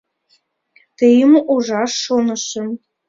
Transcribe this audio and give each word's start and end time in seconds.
Тыйым 0.97 1.31
ужаш 1.53 1.91
шонышым. 2.03 2.67